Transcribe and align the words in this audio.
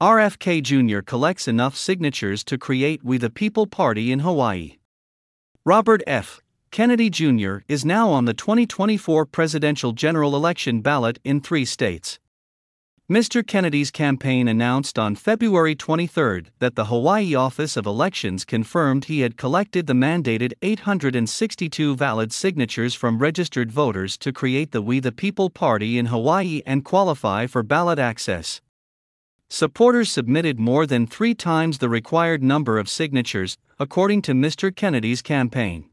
RFK 0.00 0.62
Jr. 0.62 1.00
collects 1.00 1.46
enough 1.46 1.76
signatures 1.76 2.42
to 2.44 2.56
create 2.56 3.04
We 3.04 3.18
the 3.18 3.28
People 3.28 3.66
Party 3.66 4.10
in 4.10 4.20
Hawaii. 4.20 4.78
Robert 5.62 6.02
F. 6.06 6.40
Kennedy 6.70 7.10
Jr. 7.10 7.58
is 7.68 7.84
now 7.84 8.08
on 8.08 8.24
the 8.24 8.32
2024 8.32 9.26
presidential 9.26 9.92
general 9.92 10.34
election 10.34 10.80
ballot 10.80 11.18
in 11.22 11.42
three 11.42 11.66
states. 11.66 12.18
Mr. 13.12 13.46
Kennedy's 13.46 13.90
campaign 13.90 14.48
announced 14.48 14.98
on 14.98 15.16
February 15.16 15.74
23 15.74 16.44
that 16.60 16.76
the 16.76 16.86
Hawaii 16.86 17.34
Office 17.34 17.76
of 17.76 17.84
Elections 17.84 18.46
confirmed 18.46 19.04
he 19.04 19.20
had 19.20 19.36
collected 19.36 19.86
the 19.86 19.92
mandated 19.92 20.54
862 20.62 21.94
valid 21.94 22.32
signatures 22.32 22.94
from 22.94 23.18
registered 23.18 23.70
voters 23.70 24.16
to 24.16 24.32
create 24.32 24.72
the 24.72 24.80
We 24.80 24.98
the 24.98 25.12
People 25.12 25.50
Party 25.50 25.98
in 25.98 26.06
Hawaii 26.06 26.62
and 26.64 26.86
qualify 26.86 27.46
for 27.46 27.62
ballot 27.62 27.98
access. 27.98 28.62
Supporters 29.60 30.10
submitted 30.10 30.58
more 30.58 30.86
than 30.86 31.06
three 31.06 31.34
times 31.34 31.76
the 31.76 31.90
required 31.90 32.42
number 32.42 32.78
of 32.78 32.88
signatures, 32.88 33.58
according 33.78 34.22
to 34.22 34.32
Mr. 34.32 34.74
Kennedy's 34.74 35.20
campaign. 35.20 35.84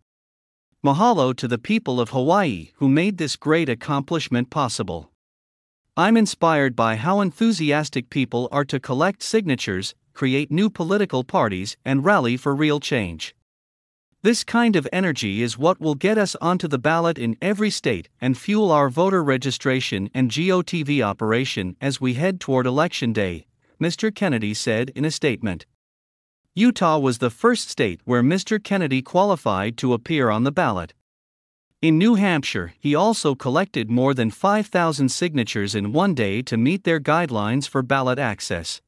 Mahalo 0.82 1.36
to 1.36 1.50
the 1.50 1.58
people 1.58 2.00
of 2.00 2.12
Hawaii 2.12 2.70
who 2.76 2.88
made 2.88 3.18
this 3.18 3.36
great 3.36 3.68
accomplishment 3.68 4.50
possible. 4.50 5.12
I'm 5.98 6.16
inspired 6.16 6.78
by 6.78 6.96
how 6.96 7.20
enthusiastic 7.20 8.10
people 8.10 8.48
are 8.54 8.64
to 8.64 8.80
collect 8.80 9.22
signatures, 9.22 9.96
create 10.14 10.50
new 10.50 10.70
political 10.70 11.26
parties, 11.26 11.76
and 11.84 12.06
rally 12.06 12.38
for 12.38 12.56
real 12.56 12.80
change. 12.80 13.36
This 14.22 14.46
kind 14.46 14.78
of 14.78 14.88
energy 14.94 15.42
is 15.42 15.58
what 15.58 15.82
will 15.82 15.96
get 15.96 16.18
us 16.18 16.38
onto 16.40 16.70
the 16.70 16.80
ballot 16.80 17.18
in 17.18 17.36
every 17.42 17.70
state 17.70 18.08
and 18.22 18.38
fuel 18.38 18.72
our 18.72 18.90
voter 18.90 19.22
registration 19.22 20.10
and 20.14 20.32
GOTV 20.32 21.02
operation 21.02 21.76
as 21.82 22.00
we 22.00 22.14
head 22.14 22.40
toward 22.40 22.66
Election 22.66 23.12
Day, 23.12 23.47
Mr. 23.82 24.14
Kennedy 24.14 24.54
said 24.54 24.92
in 24.96 25.06
a 25.06 25.12
statement. 25.12 25.66
Utah 26.56 26.98
was 26.98 27.20
the 27.20 27.30
first 27.30 27.70
state 27.70 28.02
where 28.06 28.24
Mr. 28.24 28.64
Kennedy 28.64 29.02
qualified 29.02 29.78
to 29.78 29.94
appear 29.94 30.30
on 30.30 30.44
the 30.44 30.52
ballot. 30.52 30.94
In 31.80 32.00
New 32.00 32.16
Hampshire, 32.16 32.74
he 32.80 32.96
also 32.96 33.36
collected 33.36 33.92
more 33.92 34.16
than 34.16 34.32
5,000 34.32 35.10
signatures 35.10 35.76
in 35.76 35.94
one 35.94 36.16
day 36.16 36.42
to 36.42 36.58
meet 36.58 36.84
their 36.84 37.00
guidelines 37.00 37.70
for 37.70 37.84
ballot 37.84 38.18
access. 38.18 38.82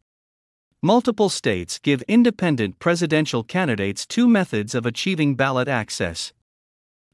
Multiple 0.82 1.30
states 1.30 1.78
give 1.78 2.02
independent 2.08 2.80
presidential 2.80 3.44
candidates 3.44 4.08
two 4.08 4.28
methods 4.28 4.74
of 4.74 4.88
achieving 4.88 5.36
ballot 5.36 5.68
access. 5.68 6.34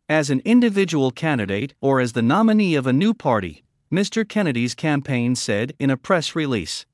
As 0.08 0.30
an 0.30 0.42
individual 0.46 1.12
candidate 1.12 1.74
or 1.82 2.00
as 2.00 2.14
the 2.14 2.22
nominee 2.22 2.76
of 2.76 2.88
a 2.88 2.94
new 2.94 3.14
party, 3.14 3.64
Mr. 3.92 4.28
Kennedy's 4.28 4.76
campaign 4.76 5.36
said 5.36 5.74
in 5.80 5.90
a 5.90 5.98
press 5.98 6.36
release. 6.36 6.86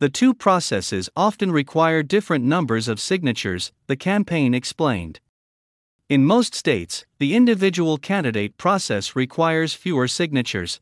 The 0.00 0.08
two 0.08 0.32
processes 0.32 1.10
often 1.14 1.52
require 1.52 2.02
different 2.02 2.42
numbers 2.42 2.88
of 2.88 2.98
signatures, 2.98 3.70
the 3.86 3.96
campaign 3.96 4.54
explained. 4.54 5.20
In 6.08 6.24
most 6.24 6.54
states, 6.54 7.04
the 7.18 7.36
individual 7.36 7.98
candidate 7.98 8.56
process 8.56 9.14
requires 9.14 9.74
fewer 9.74 10.08
signatures. 10.08 10.80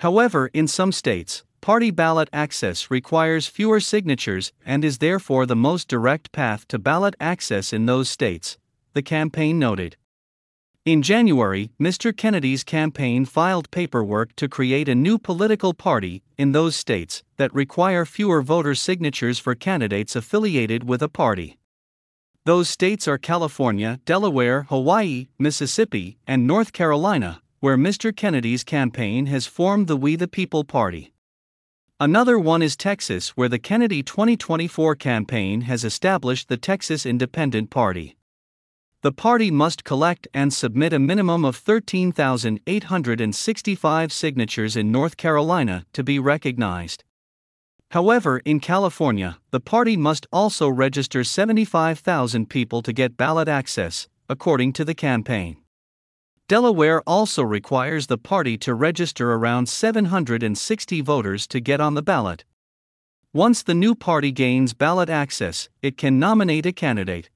However, 0.00 0.50
in 0.52 0.68
some 0.68 0.92
states, 0.92 1.42
party 1.62 1.90
ballot 1.90 2.28
access 2.30 2.90
requires 2.90 3.46
fewer 3.46 3.80
signatures 3.80 4.52
and 4.62 4.84
is 4.84 4.98
therefore 4.98 5.46
the 5.46 5.56
most 5.56 5.88
direct 5.88 6.30
path 6.30 6.68
to 6.68 6.78
ballot 6.78 7.16
access 7.18 7.72
in 7.72 7.86
those 7.86 8.10
states, 8.10 8.58
the 8.92 9.02
campaign 9.02 9.58
noted. 9.58 9.96
In 10.88 11.02
January, 11.02 11.70
Mr. 11.78 12.16
Kennedy's 12.16 12.64
campaign 12.64 13.26
filed 13.26 13.70
paperwork 13.70 14.34
to 14.36 14.48
create 14.48 14.88
a 14.88 14.94
new 14.94 15.18
political 15.18 15.74
party 15.74 16.22
in 16.38 16.52
those 16.52 16.76
states 16.76 17.22
that 17.36 17.52
require 17.52 18.06
fewer 18.06 18.40
voter 18.40 18.74
signatures 18.74 19.38
for 19.38 19.54
candidates 19.54 20.16
affiliated 20.16 20.88
with 20.88 21.02
a 21.02 21.08
party. 21.10 21.58
Those 22.46 22.70
states 22.70 23.06
are 23.06 23.18
California, 23.18 24.00
Delaware, 24.06 24.62
Hawaii, 24.70 25.28
Mississippi, 25.38 26.16
and 26.26 26.46
North 26.46 26.72
Carolina, 26.72 27.42
where 27.60 27.76
Mr. 27.76 28.16
Kennedy's 28.16 28.64
campaign 28.64 29.26
has 29.26 29.44
formed 29.46 29.88
the 29.88 29.96
We 29.98 30.16
the 30.16 30.26
People 30.26 30.64
Party. 30.64 31.12
Another 32.00 32.38
one 32.38 32.62
is 32.62 32.78
Texas, 32.78 33.36
where 33.36 33.50
the 33.50 33.58
Kennedy 33.58 34.02
2024 34.02 34.94
campaign 34.94 35.60
has 35.68 35.84
established 35.84 36.48
the 36.48 36.56
Texas 36.56 37.04
Independent 37.04 37.68
Party. 37.68 38.16
The 39.00 39.12
party 39.12 39.52
must 39.52 39.84
collect 39.84 40.26
and 40.34 40.52
submit 40.52 40.92
a 40.92 40.98
minimum 40.98 41.44
of 41.44 41.54
13,865 41.54 44.12
signatures 44.12 44.74
in 44.74 44.90
North 44.90 45.16
Carolina 45.16 45.84
to 45.92 46.02
be 46.02 46.18
recognized. 46.18 47.04
However, 47.92 48.42
in 48.44 48.58
California, 48.58 49.38
the 49.52 49.60
party 49.60 49.96
must 49.96 50.26
also 50.32 50.68
register 50.68 51.22
75,000 51.22 52.50
people 52.50 52.82
to 52.82 52.92
get 52.92 53.16
ballot 53.16 53.46
access, 53.46 54.08
according 54.28 54.72
to 54.72 54.84
the 54.84 54.96
campaign. 54.96 55.58
Delaware 56.48 57.00
also 57.06 57.44
requires 57.44 58.08
the 58.08 58.18
party 58.18 58.58
to 58.58 58.74
register 58.74 59.32
around 59.32 59.68
760 59.68 61.02
voters 61.02 61.46
to 61.46 61.60
get 61.60 61.80
on 61.80 61.94
the 61.94 62.02
ballot. 62.02 62.44
Once 63.32 63.62
the 63.62 63.74
new 63.74 63.94
party 63.94 64.32
gains 64.32 64.74
ballot 64.74 65.08
access, 65.08 65.68
it 65.82 65.96
can 65.96 66.18
nominate 66.18 66.66
a 66.66 66.72
candidate. 66.72 67.30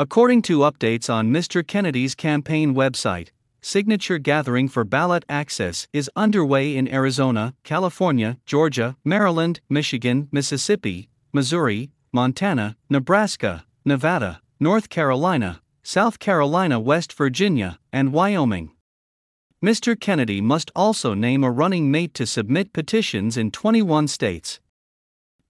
According 0.00 0.42
to 0.42 0.60
updates 0.60 1.12
on 1.12 1.32
Mr. 1.32 1.66
Kennedy's 1.66 2.14
campaign 2.14 2.72
website, 2.72 3.30
signature 3.60 4.18
gathering 4.18 4.68
for 4.68 4.84
ballot 4.84 5.24
access 5.28 5.88
is 5.92 6.08
underway 6.14 6.76
in 6.76 6.86
Arizona, 6.86 7.54
California, 7.64 8.38
Georgia, 8.46 8.96
Maryland, 9.04 9.58
Michigan, 9.68 10.28
Mississippi, 10.30 11.08
Missouri, 11.32 11.90
Montana, 12.12 12.76
Nebraska, 12.88 13.64
Nevada, 13.84 14.40
North 14.60 14.88
Carolina, 14.88 15.62
South 15.82 16.20
Carolina, 16.20 16.78
West 16.78 17.12
Virginia, 17.12 17.80
and 17.92 18.12
Wyoming. 18.12 18.70
Mr. 19.60 19.98
Kennedy 19.98 20.40
must 20.40 20.70
also 20.76 21.12
name 21.12 21.42
a 21.42 21.50
running 21.50 21.90
mate 21.90 22.14
to 22.14 22.24
submit 22.24 22.72
petitions 22.72 23.36
in 23.36 23.50
21 23.50 24.06
states. 24.06 24.60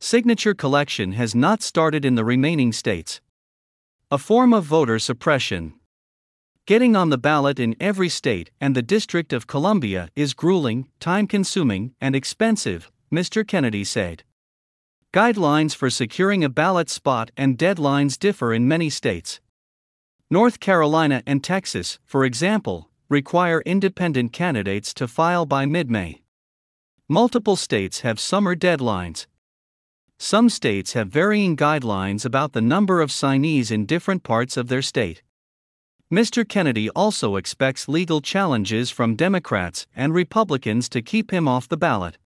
Signature 0.00 0.54
collection 0.54 1.12
has 1.12 1.34
not 1.34 1.60
started 1.60 2.06
in 2.06 2.15
the 2.15 2.25
remaining 2.25 2.72
states. 2.72 3.20
A 4.11 4.17
form 4.17 4.55
of 4.55 4.65
voter 4.65 4.99
suppression. 4.99 5.75
Getting 6.65 6.97
on 6.97 7.11
the 7.11 7.19
ballot 7.19 7.61
in 7.61 7.77
every 7.79 8.09
state 8.09 8.51
and 8.59 8.75
the 8.75 8.81
District 8.81 9.35
of 9.35 9.47
Columbia 9.47 10.09
is 10.17 10.33
grueling, 10.33 10.89
time 10.99 11.27
consuming, 11.27 11.93
and 12.01 12.17
expensive, 12.17 12.91
Mr. 13.13 13.47
Kennedy 13.47 13.85
said. 13.85 14.23
Guidelines 15.13 15.75
for 15.75 15.91
securing 15.91 16.43
a 16.43 16.49
ballot 16.49 16.89
spot 16.89 17.31
and 17.37 17.59
deadlines 17.59 18.19
differ 18.19 18.55
in 18.55 18.67
many 18.67 18.89
states. 18.89 19.41
North 20.31 20.59
Carolina 20.59 21.23
and 21.27 21.45
Texas, 21.45 21.99
for 22.07 22.25
example, 22.25 22.89
require 23.11 23.61
independent 23.67 24.33
candidates 24.33 24.95
to 24.95 25.07
file 25.07 25.45
by 25.45 25.67
mid 25.67 25.91
May. 25.91 26.23
Multiple 27.11 27.57
states 27.57 28.01
have 28.01 28.19
summer 28.19 28.57
deadlines. 28.57 29.27
Some 30.21 30.49
states 30.49 30.95
have 30.95 31.09
varying 31.09 31.56
guidelines 31.56 32.25
about 32.25 32.53
the 32.53 32.61
number 32.61 33.01
of 33.01 33.11
signees 33.11 33.71
in 33.71 33.87
different 33.87 34.25
parts 34.25 34.56
of 34.56 34.67
their 34.67 34.83
state. 34.83 35.23
Mr. 36.12 36.47
Kennedy 36.47 36.91
also 36.91 37.37
expects 37.37 37.87
legal 37.87 38.21
challenges 38.21 38.91
from 38.91 39.15
Democrats 39.15 39.87
and 39.95 40.12
Republicans 40.12 40.89
to 40.89 41.03
keep 41.03 41.31
him 41.31 41.47
off 41.47 41.69
the 41.69 41.77
ballot. 41.77 42.19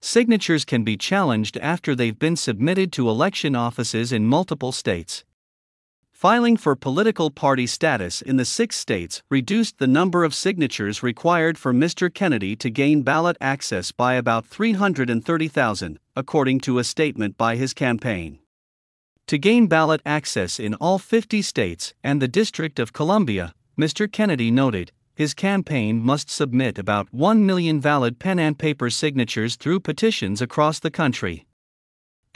Signatures 0.00 0.64
can 0.64 0.82
be 0.82 0.96
challenged 0.96 1.56
after 1.58 1.94
they've 1.94 2.18
been 2.18 2.36
submitted 2.36 2.92
to 2.92 3.08
election 3.08 3.54
offices 3.54 4.10
in 4.10 4.26
multiple 4.26 4.72
states. 4.72 5.24
Filing 6.14 6.56
for 6.56 6.76
political 6.76 7.28
party 7.28 7.66
status 7.66 8.22
in 8.22 8.36
the 8.36 8.44
six 8.44 8.76
states 8.76 9.22
reduced 9.28 9.78
the 9.78 9.88
number 9.88 10.22
of 10.22 10.32
signatures 10.32 11.02
required 11.02 11.58
for 11.58 11.74
Mr. 11.74 12.08
Kennedy 12.08 12.54
to 12.56 12.70
gain 12.70 13.02
ballot 13.02 13.36
access 13.40 13.90
by 13.90 14.14
about 14.14 14.46
330,000, 14.46 15.98
according 16.14 16.60
to 16.60 16.78
a 16.78 16.84
statement 16.84 17.36
by 17.36 17.56
his 17.56 17.74
campaign. 17.74 18.38
To 19.26 19.36
gain 19.36 19.66
ballot 19.66 20.00
access 20.06 20.60
in 20.60 20.74
all 20.74 21.00
50 21.00 21.42
states 21.42 21.92
and 22.04 22.22
the 22.22 22.28
District 22.28 22.78
of 22.78 22.92
Columbia, 22.92 23.52
Mr. 23.76 24.10
Kennedy 24.10 24.52
noted, 24.52 24.92
his 25.16 25.34
campaign 25.34 26.00
must 26.00 26.30
submit 26.30 26.78
about 26.78 27.12
1 27.12 27.44
million 27.44 27.80
valid 27.80 28.20
pen 28.20 28.38
and 28.38 28.56
paper 28.56 28.88
signatures 28.88 29.56
through 29.56 29.80
petitions 29.80 30.40
across 30.40 30.78
the 30.78 30.92
country. 30.92 31.46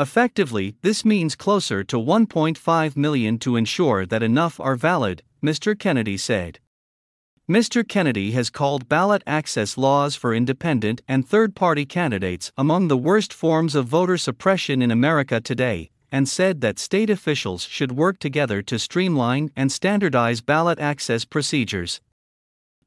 Effectively, 0.01 0.77
this 0.83 1.05
means 1.05 1.35
closer 1.35 1.83
to 1.83 1.97
1.5 1.97 2.97
million 2.97 3.37
to 3.39 3.57
ensure 3.57 4.07
that 4.07 4.23
enough 4.23 4.61
are 4.61 4.77
valid, 4.77 5.25
Mr. 5.43 5.77
Kennedy 5.77 6.17
said. 6.17 6.61
Mr. 7.51 7.87
Kennedy 7.87 8.31
has 8.33 8.51
called 8.51 8.89
ballot 8.89 9.23
access 9.27 9.77
laws 9.77 10.15
for 10.15 10.35
independent 10.35 11.01
and 11.09 11.27
third 11.27 11.57
party 11.57 11.85
candidates 11.85 12.53
among 12.57 12.87
the 12.87 12.97
worst 12.97 13.33
forms 13.33 13.75
of 13.75 13.87
voter 13.87 14.17
suppression 14.17 14.83
in 14.83 14.91
America 14.93 15.41
today, 15.41 15.91
and 16.13 16.29
said 16.29 16.61
that 16.61 16.79
state 16.79 17.11
officials 17.11 17.65
should 17.65 17.93
work 17.93 18.21
together 18.21 18.63
to 18.63 18.79
streamline 18.79 19.51
and 19.57 19.73
standardize 19.73 20.41
ballot 20.41 20.79
access 20.79 21.25
procedures. 21.25 22.01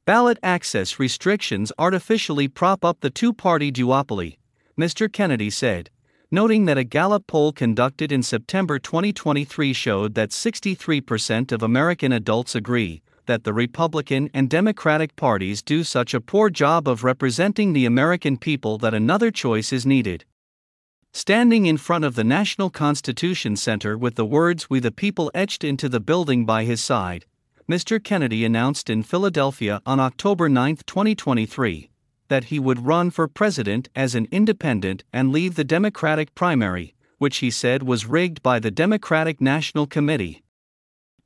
Ballot 0.06 0.38
access 0.42 0.98
restrictions 0.98 1.74
artificially 1.78 2.48
prop 2.48 2.86
up 2.86 3.02
the 3.02 3.10
two 3.10 3.34
party 3.34 3.70
duopoly, 3.70 4.38
Mr. 4.80 5.12
Kennedy 5.12 5.50
said. 5.50 5.90
Noting 6.32 6.66
that 6.66 6.78
a 6.78 6.84
Gallup 6.86 7.28
poll 7.28 7.52
conducted 7.52 8.12
in 8.12 8.24
September 8.24 8.80
2023 8.80 9.74
showed 9.74 10.16
that 10.16 10.30
63% 10.30 11.52
of 11.52 11.62
American 11.62 12.14
adults 12.14 12.56
agree 12.56 13.02
that 13.26 13.44
the 13.44 13.54
Republican 13.54 14.30
and 14.34 14.50
Democratic 14.50 15.16
parties 15.16 15.62
do 15.62 15.84
such 15.84 16.14
a 16.14 16.22
poor 16.22 16.50
job 16.50 16.88
of 16.88 17.04
representing 17.04 17.74
the 17.74 17.86
American 17.86 18.38
people 18.38 18.78
that 18.78 18.94
another 18.94 19.30
choice 19.30 19.74
is 19.74 19.86
needed. 19.86 20.26
Standing 21.12 21.66
in 21.66 21.78
front 21.78 22.06
of 22.06 22.16
the 22.16 22.24
National 22.24 22.70
Constitution 22.70 23.58
Center 23.58 23.98
with 23.98 24.16
the 24.16 24.26
words 24.26 24.70
We 24.70 24.80
the 24.80 24.92
People 24.92 25.30
etched 25.36 25.64
into 25.66 25.90
the 25.90 26.00
building 26.00 26.46
by 26.46 26.64
his 26.64 26.82
side, 26.82 27.26
Mr. 27.70 28.02
Kennedy 28.02 28.46
announced 28.46 28.90
in 28.90 29.04
Philadelphia 29.04 29.82
on 29.86 30.00
October 30.00 30.48
9, 30.48 30.78
2023, 30.88 31.91
that 32.32 32.46
he 32.46 32.58
would 32.58 32.86
run 32.86 33.12
for 33.12 33.28
president 33.28 33.90
as 33.94 34.16
an 34.16 34.26
independent 34.32 35.04
and 35.12 35.34
leave 35.34 35.56
the 35.56 35.66
Democratic 35.66 36.34
primary, 36.34 36.96
which 37.18 37.40
he 37.40 37.52
said 37.52 37.84
was 37.84 38.06
rigged 38.06 38.42
by 38.42 38.58
the 38.58 38.72
Democratic 38.72 39.42
National 39.42 39.86
Committee. 39.86 40.42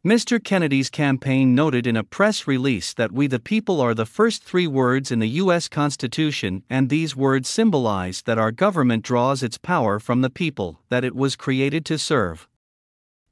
Mr. 0.04 0.44
Kennedy's 0.44 0.90
campaign 0.90 1.54
noted 1.54 1.86
in 1.86 1.96
a 1.96 2.04
press 2.04 2.48
release 2.48 2.92
that 2.96 3.12
We 3.12 3.28
the 3.28 3.40
People 3.40 3.80
are 3.82 3.94
the 3.94 4.08
first 4.08 4.44
three 4.44 4.66
words 4.66 5.12
in 5.12 5.20
the 5.20 5.38
U.S. 5.44 5.68
Constitution, 5.68 6.64
and 6.72 6.90
these 6.90 7.16
words 7.16 7.48
symbolize 7.48 8.24
that 8.24 8.40
our 8.40 8.52
government 8.52 9.04
draws 9.04 9.44
its 9.44 9.60
power 9.60 10.00
from 10.00 10.22
the 10.22 10.32
people 10.32 10.80
that 10.90 11.04
it 11.04 11.16
was 11.16 11.36
created 11.36 11.86
to 11.86 12.00
serve. 12.00 12.48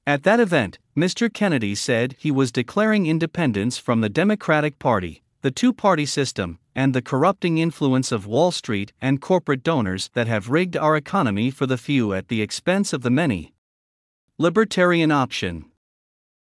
At 0.05 0.21
that 0.21 0.39
event, 0.39 0.77
Mr. 0.95 1.33
Kennedy 1.33 1.73
said 1.73 2.17
he 2.19 2.29
was 2.29 2.51
declaring 2.51 3.07
independence 3.07 3.79
from 3.79 4.01
the 4.01 4.09
Democratic 4.09 4.77
Party, 4.77 5.23
the 5.41 5.49
two 5.49 5.73
party 5.73 6.05
system, 6.05 6.59
and 6.75 6.93
the 6.93 7.01
corrupting 7.01 7.57
influence 7.57 8.11
of 8.11 8.25
Wall 8.25 8.51
Street 8.51 8.93
and 9.01 9.21
corporate 9.21 9.63
donors 9.63 10.09
that 10.13 10.27
have 10.27 10.49
rigged 10.49 10.77
our 10.77 10.95
economy 10.95 11.51
for 11.51 11.65
the 11.65 11.77
few 11.77 12.13
at 12.13 12.27
the 12.27 12.41
expense 12.41 12.93
of 12.93 13.01
the 13.01 13.09
many. 13.09 13.53
Libertarian 14.37 15.11
option. 15.11 15.65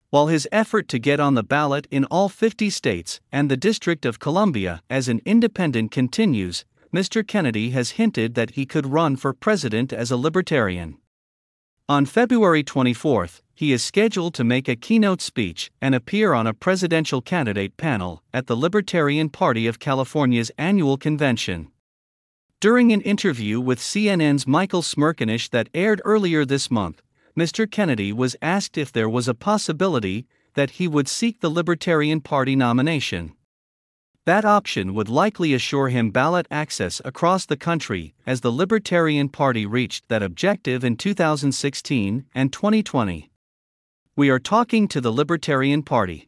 While 0.09 0.27
his 0.27 0.47
effort 0.51 0.87
to 0.89 0.99
get 0.99 1.19
on 1.19 1.35
the 1.35 1.43
ballot 1.43 1.87
in 1.91 2.05
all 2.05 2.29
50 2.29 2.69
states 2.69 3.19
and 3.31 3.51
the 3.51 3.57
District 3.57 4.05
of 4.05 4.19
Columbia 4.19 4.81
as 4.89 5.07
an 5.07 5.21
independent 5.25 5.91
continues, 5.91 6.65
Mr. 6.93 7.27
Kennedy 7.27 7.71
has 7.71 7.91
hinted 7.91 8.35
that 8.35 8.51
he 8.51 8.65
could 8.65 8.85
run 8.85 9.17
for 9.17 9.33
president 9.33 9.91
as 9.91 10.09
a 10.09 10.17
libertarian. 10.17 10.97
On 11.89 12.05
February 12.05 12.63
24, 12.63 13.29
he 13.55 13.71
is 13.71 13.81
scheduled 13.81 14.33
to 14.33 14.43
make 14.43 14.67
a 14.67 14.75
keynote 14.75 15.21
speech 15.21 15.71
and 15.81 15.95
appear 15.95 16.33
on 16.33 16.45
a 16.45 16.53
presidential 16.53 17.21
candidate 17.21 17.77
panel 17.77 18.21
at 18.33 18.47
the 18.47 18.57
Libertarian 18.57 19.29
Party 19.29 19.67
of 19.67 19.79
California's 19.79 20.51
annual 20.57 20.97
convention. 20.97 21.71
During 22.59 22.91
an 22.91 22.99
interview 22.99 23.61
with 23.61 23.79
CNN's 23.79 24.45
Michael 24.45 24.81
Smerconish 24.81 25.49
that 25.51 25.69
aired 25.73 26.01
earlier 26.03 26.43
this 26.43 26.69
month, 26.69 27.01
Mr. 27.37 27.71
Kennedy 27.71 28.11
was 28.11 28.35
asked 28.41 28.77
if 28.77 28.91
there 28.91 29.07
was 29.07 29.29
a 29.29 29.33
possibility 29.33 30.27
that 30.55 30.71
he 30.71 30.89
would 30.89 31.07
seek 31.07 31.39
the 31.39 31.49
Libertarian 31.49 32.19
Party 32.19 32.57
nomination. 32.57 33.31
That 34.27 34.43
option 34.43 34.93
would 34.93 35.07
likely 35.07 35.53
assure 35.53 35.87
him 35.87 36.11
ballot 36.11 36.47
access 36.51 37.01
across 37.05 37.45
the 37.45 37.55
country, 37.55 38.13
as 38.25 38.41
the 38.41 38.51
Libertarian 38.51 39.29
Party 39.29 39.65
reached 39.65 40.09
that 40.09 40.21
objective 40.21 40.83
in 40.83 40.97
2016 40.97 42.25
and 42.35 42.51
2020. 42.51 43.31
We 44.17 44.29
are 44.29 44.37
talking 44.37 44.89
to 44.89 44.99
the 44.99 45.13
Libertarian 45.13 45.81
Party. 45.81 46.27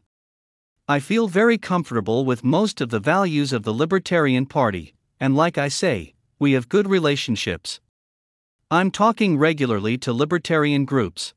I 0.88 0.98
feel 0.98 1.28
very 1.28 1.58
comfortable 1.58 2.24
with 2.24 2.42
most 2.42 2.80
of 2.80 2.88
the 2.88 3.00
values 3.00 3.52
of 3.52 3.64
the 3.64 3.74
Libertarian 3.74 4.46
Party, 4.46 4.94
and 5.20 5.36
like 5.36 5.58
I 5.58 5.68
say, 5.68 6.14
we 6.38 6.52
have 6.52 6.70
good 6.70 6.88
relationships. 6.88 7.80
I'm 8.70 8.90
talking 8.90 9.36
regularly 9.36 9.98
to 9.98 10.14
libertarian 10.14 10.86
groups. 10.86 11.34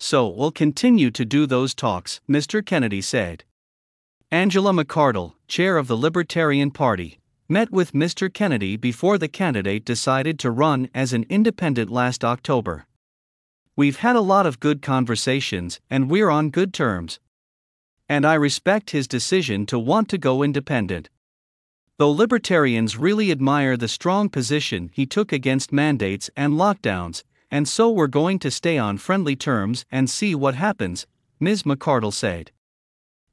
So 0.00 0.26
we'll 0.26 0.52
continue 0.52 1.10
to 1.10 1.26
do 1.26 1.44
those 1.44 1.74
talks, 1.74 2.22
Mr. 2.26 2.64
Kennedy 2.64 3.02
said. 3.02 3.44
Angela 4.32 4.72
McArdle, 4.72 5.34
chair 5.46 5.76
of 5.78 5.86
the 5.86 5.96
Libertarian 5.96 6.72
Party, 6.72 7.20
met 7.48 7.70
with 7.70 7.92
Mr. 7.92 8.32
Kennedy 8.32 8.76
before 8.76 9.18
the 9.18 9.28
candidate 9.28 9.84
decided 9.84 10.36
to 10.40 10.50
run 10.50 10.90
as 10.92 11.12
an 11.12 11.24
independent 11.28 11.92
last 11.92 12.24
October. 12.24 12.86
We've 13.76 13.98
had 13.98 14.16
a 14.16 14.20
lot 14.20 14.44
of 14.44 14.58
good 14.58 14.82
conversations 14.82 15.78
and 15.88 16.10
we're 16.10 16.28
on 16.28 16.50
good 16.50 16.74
terms. 16.74 17.20
And 18.08 18.26
I 18.26 18.34
respect 18.34 18.90
his 18.90 19.06
decision 19.06 19.64
to 19.66 19.78
want 19.78 20.08
to 20.08 20.18
go 20.18 20.42
independent. 20.42 21.08
Though 21.98 22.10
libertarians 22.10 22.96
really 22.96 23.30
admire 23.30 23.76
the 23.76 23.86
strong 23.86 24.28
position 24.28 24.90
he 24.92 25.06
took 25.06 25.30
against 25.30 25.72
mandates 25.72 26.30
and 26.36 26.54
lockdowns, 26.54 27.22
and 27.48 27.68
so 27.68 27.92
we're 27.92 28.08
going 28.08 28.40
to 28.40 28.50
stay 28.50 28.76
on 28.76 28.98
friendly 28.98 29.36
terms 29.36 29.84
and 29.92 30.10
see 30.10 30.34
what 30.34 30.56
happens, 30.56 31.06
Ms. 31.38 31.62
McArdle 31.62 32.12
said. 32.12 32.50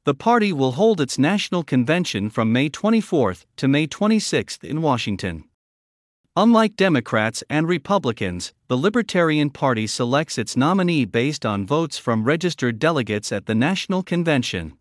The 0.06 0.14
party 0.14 0.52
will 0.52 0.74
hold 0.74 1.00
its 1.00 1.18
national 1.18 1.64
convention 1.64 2.30
from 2.30 2.52
May 2.52 2.68
24 2.68 3.36
to 3.56 3.68
May 3.70 3.88
26 3.88 4.58
in 4.62 4.82
Washington. 4.82 5.46
Unlike 6.36 6.76
Democrats 6.76 7.42
and 7.50 7.70
Republicans, 7.70 8.54
the 8.68 8.78
Libertarian 8.78 9.50
Party 9.50 9.88
selects 9.88 10.38
its 10.38 10.58
nominee 10.58 11.06
based 11.06 11.46
on 11.46 11.66
votes 11.66 11.98
from 11.98 12.26
registered 12.26 12.80
delegates 12.80 13.32
at 13.32 13.46
the 13.46 13.56
national 13.56 14.04
convention. 14.04 14.74